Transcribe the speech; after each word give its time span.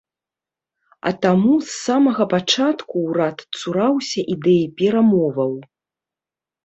А 1.09 1.11
таму 1.25 1.53
з 1.65 1.69
самага 1.87 2.23
пачатку 2.33 2.95
ўрад 3.11 3.37
цураўся 3.59 4.19
ідэі 4.37 4.65
перамоваў. 4.81 5.53